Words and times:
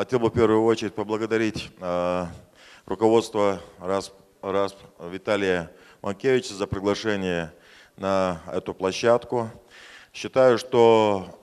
хотел 0.00 0.18
бы 0.18 0.28
в 0.28 0.32
первую 0.32 0.64
очередь 0.64 0.94
поблагодарить 0.94 1.70
э, 1.78 2.26
руководство 2.86 3.60
РАСП, 3.80 4.14
РАСП 4.40 4.78
Виталия 4.98 5.70
Манкевича 6.00 6.54
за 6.54 6.66
приглашение 6.66 7.52
на 7.98 8.40
эту 8.50 8.72
площадку. 8.72 9.50
Считаю, 10.14 10.56
что 10.56 11.38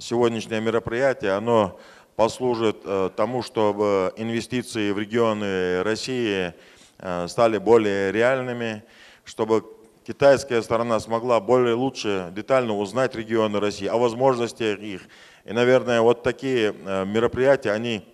сегодняшнее 0.00 0.60
мероприятие, 0.60 1.34
оно 1.34 1.78
послужит 2.16 2.78
э, 2.82 3.10
тому, 3.14 3.44
чтобы 3.44 4.12
инвестиции 4.16 4.90
в 4.90 4.98
регионы 4.98 5.84
России 5.84 6.54
э, 6.98 7.28
стали 7.28 7.58
более 7.58 8.10
реальными, 8.10 8.82
чтобы 9.22 9.64
китайская 10.06 10.62
сторона 10.62 11.00
смогла 11.00 11.40
более 11.40 11.74
лучше, 11.74 12.30
детально 12.34 12.76
узнать 12.76 13.14
регионы 13.14 13.58
России, 13.58 13.86
о 13.86 13.96
возможностях 13.96 14.78
их. 14.78 15.02
И, 15.44 15.52
наверное, 15.52 16.00
вот 16.00 16.22
такие 16.22 16.74
э, 16.74 17.04
мероприятия, 17.04 17.72
они 17.72 18.06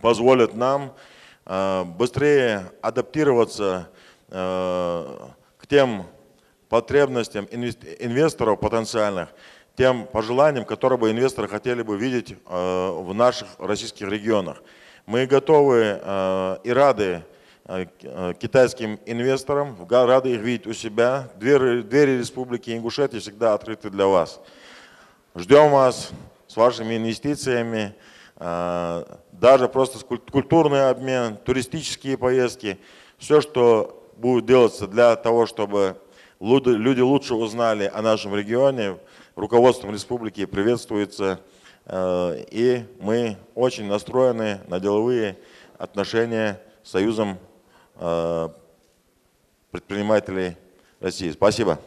позволят 0.00 0.54
нам 0.54 0.92
быстрее 1.96 2.72
адаптироваться 2.82 3.88
к 4.28 5.66
тем 5.68 6.04
потребностям 6.68 7.46
инвесторов 7.50 8.58
потенциальных, 8.58 9.28
тем 9.76 10.06
пожеланиям, 10.06 10.64
которые 10.64 10.98
бы 10.98 11.10
инвесторы 11.10 11.48
хотели 11.48 11.82
бы 11.82 11.96
видеть 11.98 12.32
э, 12.32 12.90
в 12.90 13.12
наших 13.14 13.48
российских 13.58 14.08
регионах. 14.08 14.62
Мы 15.04 15.26
готовы 15.26 16.00
э, 16.00 16.56
и 16.64 16.72
рады 16.72 17.04
э, 17.04 17.35
китайским 18.38 18.98
инвесторам, 19.06 19.76
рады 19.90 20.34
их 20.34 20.40
видеть 20.40 20.66
у 20.66 20.72
себя. 20.72 21.28
Двери, 21.36 21.82
двери 21.82 22.18
Республики 22.18 22.70
Ингушетия 22.70 23.20
всегда 23.20 23.54
открыты 23.54 23.90
для 23.90 24.06
вас. 24.06 24.40
Ждем 25.34 25.70
вас 25.70 26.10
с 26.46 26.56
вашими 26.56 26.96
инвестициями, 26.96 27.94
даже 28.38 29.68
просто 29.72 29.98
культурный 30.04 30.88
обмен, 30.88 31.36
туристические 31.36 32.16
поездки, 32.16 32.78
все, 33.18 33.40
что 33.40 34.06
будет 34.16 34.46
делаться 34.46 34.86
для 34.86 35.16
того, 35.16 35.46
чтобы 35.46 35.96
люди 36.40 37.00
лучше 37.00 37.34
узнали 37.34 37.90
о 37.92 38.02
нашем 38.02 38.34
регионе, 38.34 38.98
руководством 39.34 39.92
республики 39.92 40.46
приветствуется. 40.46 41.40
Э, 41.86 42.44
и 42.50 42.84
мы 43.00 43.36
очень 43.54 43.86
настроены 43.86 44.60
на 44.68 44.80
деловые 44.80 45.38
отношения 45.78 46.60
с 46.82 46.90
Союзом 46.90 47.32
э, 47.32 47.55
предпринимателей 49.70 50.56
России. 51.00 51.30
Спасибо. 51.30 51.78